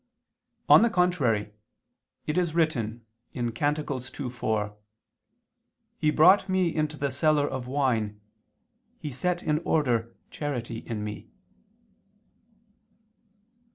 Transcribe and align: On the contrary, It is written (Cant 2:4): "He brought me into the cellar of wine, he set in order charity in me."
On 0.67 0.81
the 0.81 0.89
contrary, 0.89 1.53
It 2.25 2.35
is 2.35 2.55
written 2.55 3.05
(Cant 3.35 3.53
2:4): 3.77 4.75
"He 5.99 6.09
brought 6.09 6.49
me 6.49 6.73
into 6.73 6.97
the 6.97 7.11
cellar 7.11 7.47
of 7.47 7.67
wine, 7.67 8.19
he 8.97 9.11
set 9.11 9.43
in 9.43 9.59
order 9.59 10.15
charity 10.31 10.79
in 10.79 11.03
me." 11.03 11.29